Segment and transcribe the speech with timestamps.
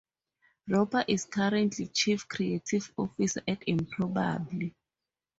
[0.67, 4.71] Roper is currently Chief Creative Officer at Improbable.